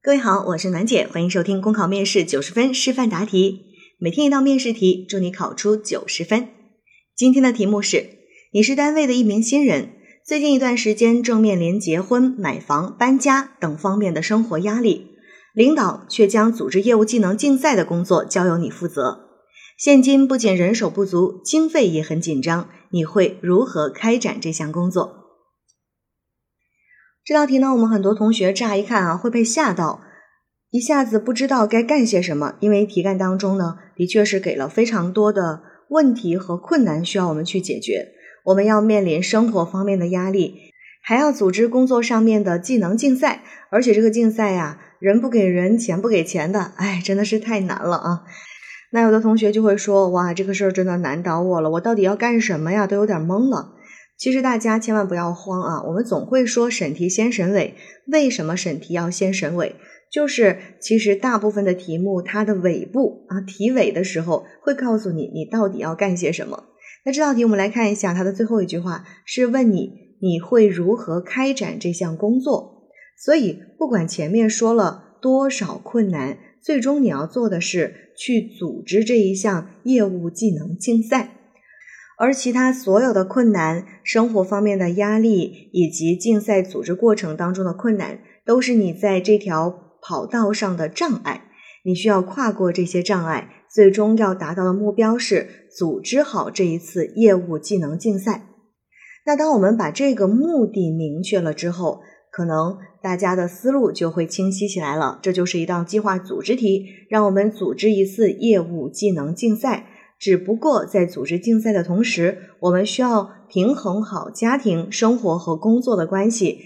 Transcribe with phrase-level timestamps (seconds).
[0.00, 3.62] 各位好，我是暖姐，欢迎收听公考面试九十分示范答题，
[3.98, 6.48] 每天一道面试题，祝你考出九十分。
[7.16, 8.06] 今天的题目是：
[8.52, 9.90] 你是单位的一名新人，
[10.24, 15.08] 最近一段时间正面临结婚、买房、搬家等方面的生活压力，
[15.52, 19.26] 领导却将组织业务技能竞赛的工作交由你负责。
[19.76, 25.27] 现今不仅人手不足，经费也很紧张，你会如何开展这项工作？
[27.28, 30.00] 这道题呢，我们很多同学乍一看啊会被吓到，
[30.70, 32.54] 一下子不知道该干些什么。
[32.60, 35.60] 因为题干当中呢，的确是给了非常多的
[35.90, 38.12] 问题和困难需要我们去解决。
[38.46, 40.54] 我们要面临生活方面的压力，
[41.02, 48.22] 还要组织工作上面的技能竞赛，而且这个竞赛呀，人不给人，钱不给钱的，哎，真的是太难了啊！
[48.90, 52.86] 那有的同学就会说，哇，这个事儿真的难倒我了，我到底要干什么呀？
[52.86, 53.74] 都有点懵了。
[54.18, 55.82] 其实大家千万不要慌啊！
[55.86, 57.74] 我们总会说审题先审尾，
[58.08, 59.76] 为什么审题要先审尾？
[60.10, 66.64] 就是其实大部分的题目它的尾部啊，题尾的时候会告诉你你到底要干些什么。
[67.04, 72.88] 那这道题我们来看一下，它的最后一句话是问你你会如何开展这项工作。
[73.24, 81.37] 所以不管前面说了多少困难，最终你要做的是去组织这一项业务技能竞赛。
[82.18, 91.44] 而其他所有的困难、生活方面的压力以及竞赛组织过程当中的困难，都是你在这条跑道上的障碍。
[91.84, 98.48] 你需要跨过这些障碍，最终要达到的目标是组织好这一次业务技能竞赛。
[99.24, 102.00] 那当我们把这个目的明确了之后，
[102.32, 105.20] 可能大家的思路就会清晰起来了。
[105.22, 109.86] 这就是一道计划组织题，让我们组织一次业务技能竞赛。
[110.18, 116.58] 只不过在组织竞赛的同时，我们需要平衡好家庭生活和工作的关系，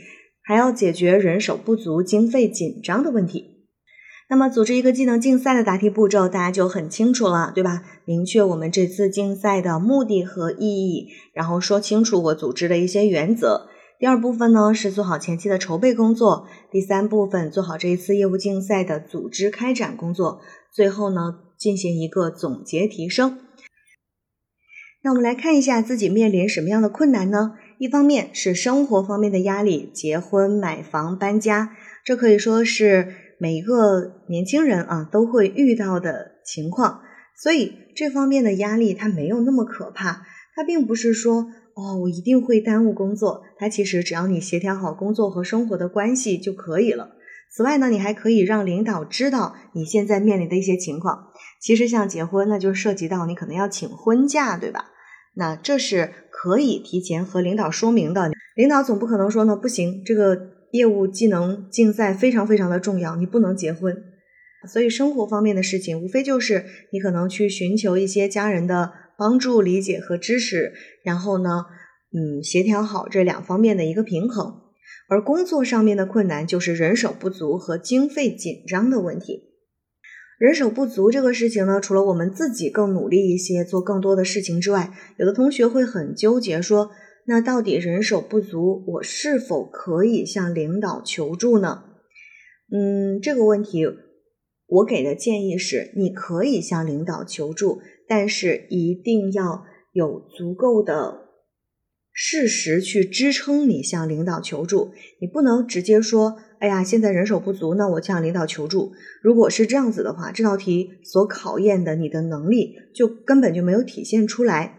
[0.42, 3.50] 还要解决人手不足、经费紧张的问题。
[4.30, 7.82] 那么，组织一个技能竞赛的答题步骤，大家就很清楚了，对吧？
[8.06, 13.68] 明确我们这次竞赛的目的和意义，然后说清楚我组织的一些原则。
[13.98, 20.40] 第二部分呢，是做好前期的筹备工作；第三部分，做好这一次业务竞赛的组织开展工作；
[20.72, 23.38] 最后呢，进行一个总结提升。
[25.04, 27.52] 那我们来看一下自己面临什么样的困难呢？
[27.78, 37.02] 一方面是生活方面的压力，结婚、买房、搬家，这可以说是每一个年轻人啊都会遇到的情况。
[37.40, 47.12] 所以这方面的压力它没有那么可怕，它并不是说哦我一定会耽误工作，它其实只要你协调好工作和生活的关系就可以了。
[47.54, 51.31] 此外呢，你还可以让领导知道你现在面临的一些情况。
[51.62, 54.86] 其实像结婚，那就涉及到你可能要请婚假，对吧？
[55.34, 60.36] 那这是可以提前和领导说明的，领导总不可能说呢，不行，这个
[60.72, 63.96] 业务技能竞赛非常非常的重要，你不能结婚。
[64.68, 70.72] 所以生活方面的事情，无非就是你可能去寻求一些家人的帮助、理解和支持，
[71.04, 71.66] 然后呢，
[72.12, 74.60] 嗯，协调好这两方面的一个平衡。
[75.08, 79.51] 而工作上面的困难，就是人手不足和经费紧张的问题。
[80.42, 86.90] 人手不足这个事情呢，除了我们自己更努力一些，做更多的事情之外，有的同学会很纠结，说
[87.28, 91.84] 那到底人手不足，我是否可以向领导求助呢？
[92.72, 93.84] 嗯，这个问题
[94.66, 101.21] 我给的建议是，你可以向领导求助，但是一定要有足够的
[102.12, 106.36] 事实去支撑你向领导求助，你不能直接说。
[106.58, 108.92] 哎呀，现在人手不足，那我向领导求助。
[109.20, 114.78] 如果是这样子的话，这道题所考验的你的能力就根本就没有体现出来。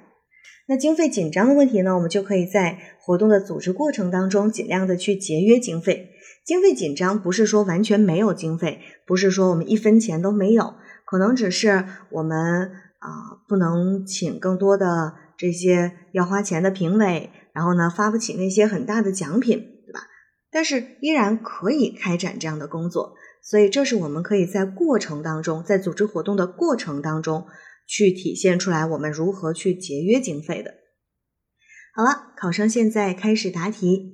[0.70, 6.12] 那经费紧张的问题呢，我们就可以在活动的组织过程当中尽量的去节约经费。
[6.46, 13.10] 经费紧张不是说完全没有经费，不是说我们一分钱都没有，可能只是我们啊
[13.50, 19.59] 不能请更多的这些要花钱的评委，然后呢发不起那些很大的奖品。
[19.86, 20.00] 对吧
[20.50, 27.48] 但是依然可以开展这样的工作，所以这是我们可以在过程当中，在组织活动的过程当中
[27.86, 30.75] 去体现出来我们如何去节约经费的。
[31.94, 34.13] 好了，考生现在开始答题。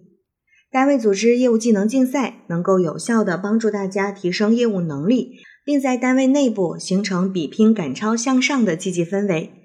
[0.71, 9.58] 单位组织业务技能竞赛，能够有效的帮助大家提升业务能力，并在单位内部形成比拼、赶超、向上的积极氛围。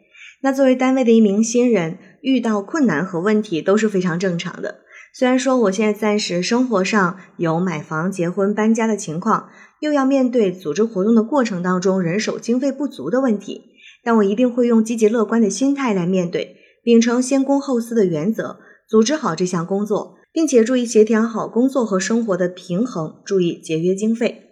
[0.44, 4.80] 那作为单位的一名新人，遇到困难和问题都是非常正常的。
[5.14, 9.48] 虽然说我现在暂时生活上有买房、结婚、搬家的情况，
[9.80, 13.62] 又要面对组织活动的过程当中人手经费不足的问题，
[14.04, 24.42] 但我一定会用积极乐观的心态来面对，秉承先公后私的原则，组织好这项工作，并且注意协调好工作和生活的平衡，注意节约经费。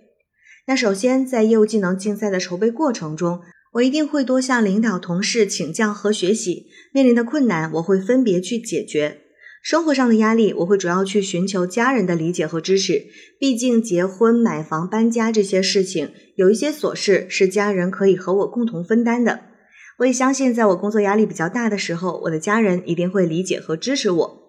[0.67, 3.43] 那首先，在业务技能竞赛的筹备过程中，
[3.73, 6.67] 我一定会多向领导、同事请教和学习。
[6.93, 9.19] 面临的困难，我会分别去解决。
[9.63, 13.07] 生活上的压力，我会主要去寻求家人的理解和支持。
[13.39, 19.41] 毕竟，结婚、买房、搬家这些事情，有一些琐事是家人可以和我共同分担的。
[19.99, 24.42] 我也相信，在我工作压力比较大的时候，我的家人一定会理解和支持我。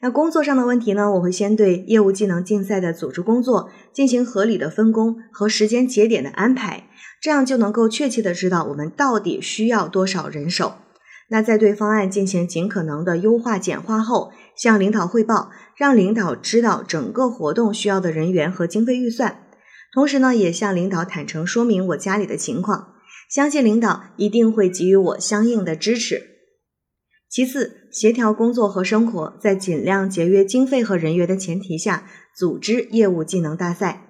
[0.00, 1.10] 那工作上的问题呢？
[1.12, 6.88] 我会先对业务技能竞赛的组织工作进行合理的分工和时间节点的安排，
[7.20, 10.74] 这样就能够确切的知道我们到底需要多少人手。
[11.28, 19.42] 那在对方案进行尽可能的优化简化后，向领导汇报，让领导知道整个活动需要的人员和经费预算。
[19.92, 22.92] 同时呢，也向领导坦诚说明我家里的情况，
[23.30, 26.35] 相信领导一定会给予我相应的支持。
[27.28, 32.06] 其次，协调工作和生活，在尽量节约经费和人员的前提下，
[32.36, 34.04] 组织业务技能大赛。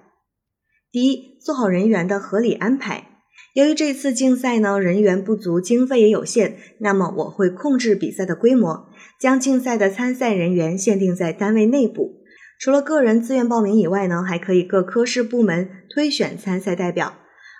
[0.91, 3.09] 第一，做好人员的合理安排。
[3.53, 8.87] 由于这次竞赛呢人员不足，经费也有限，那么我会控制比赛的规模，
[9.19, 12.21] 将竞赛的参赛人员限定在单位内部。
[12.59, 17.15] 除了个人自愿报名以外呢，还可以各科室部门推选参赛代表。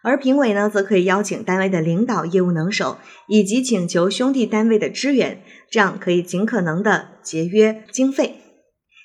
[0.07, 8.35] 而评委呢，则可以邀请单位的领导、业务能手，以及请求兄弟单位的支援，这样可以尽可能的节约经费。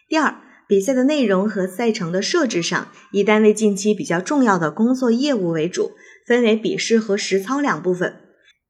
[0.08, 0.36] 第二，
[0.68, 5.90] 比赛的内容和赛程的设置上，以单位近期比较重要的工作业务为主，
[6.24, 8.14] 分为笔试和实操两部分。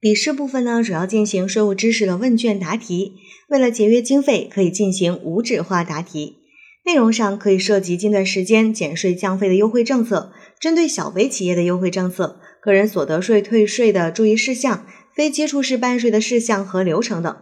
[0.00, 3.12] 笔试部分呢，主要进行税务知识的问卷答题，
[3.50, 6.38] 为了节约经费，可以进行无纸化答题。
[6.84, 10.32] 内容上可以涉及近段时间减税降费的优惠政策。
[10.58, 17.36] 针对小微企业的优惠政策、个人所得税退税的注意事项、非接触式办税的事项和流程等。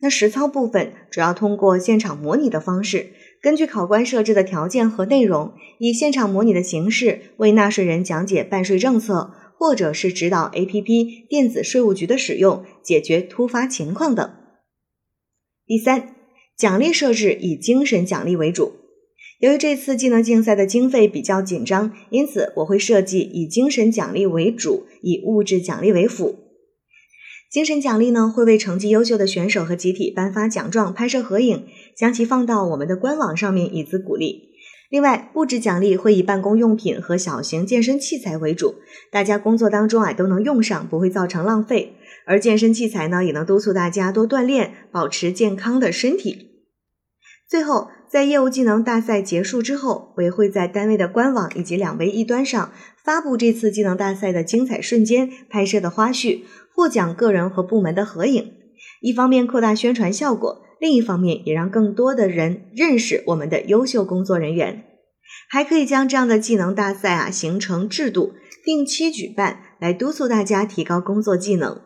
[0.00, 14.30] 那实操部分主要通过现场模拟的方式，根据考官设置的条件和内容，以现场模拟的形式为纳税人讲解办税政策，或者是指导 APP 电子税务局的使用，解决突发情况等。
[15.66, 16.14] 第三，
[16.56, 18.74] 奖励设置以精神奖励为主。
[19.38, 26.40] 由于这次技能竞赛的经费比较紧张，因此我会设计以精神奖励为主，以物质奖励为辅。
[27.48, 34.48] 精神奖励呢，会为成绩优秀的选手和集体颁发奖状、拍摄合影，将其放到我们的官网上面以资鼓励。
[34.90, 38.74] 另外，物质奖励会以办公用品和小型健身器材为主，
[39.12, 41.94] 大家工作当中啊都能用上，不会造成浪费。
[42.26, 46.47] 而健身器材呢，也能督促大家多锻炼，保持健康的身体。
[47.48, 47.88] 最后。
[48.10, 52.72] 在业务技能大赛结束之后，我也会在单位的官网以及两位一端上
[53.04, 56.40] 发布这次技能大赛的精彩瞬间、拍摄的花絮、
[56.74, 58.52] 获奖个人和部门的合影。
[59.02, 64.84] 一方面扩大宣传效果，另一方面也让更多的人认识我们的优秀工作人员。
[65.50, 68.32] 还可以将这样的技能大赛啊形成制度，
[68.64, 71.78] 定期举办，来督促大家提高工作技能。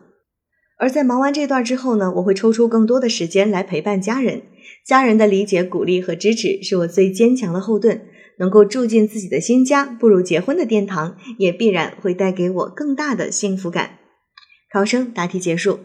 [0.77, 4.43] 而在忙完这段之后呢，我会抽出更多的时间来陪伴家人。
[4.85, 8.07] 家人的理解、鼓励和支持是我最坚强的后盾。
[8.39, 13.99] 能够住进自己的新家，步入结婚的殿堂，也必然会带给我更大的幸福感。
[14.71, 15.81] 考生答题结束。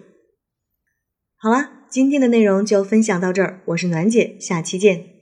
[1.36, 5.17] 好了，今天的内容就分享到这儿，我是暖姐，下期见。